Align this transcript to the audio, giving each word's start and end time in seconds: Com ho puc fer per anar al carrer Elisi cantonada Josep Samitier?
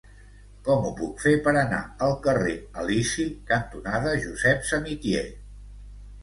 Com 0.67 0.85
ho 0.87 0.91
puc 1.01 1.19
fer 1.25 1.33
per 1.47 1.51
anar 1.59 1.81
al 2.05 2.15
carrer 2.23 2.55
Elisi 2.85 3.27
cantonada 3.53 4.15
Josep 4.25 4.67
Samitier? 4.71 5.25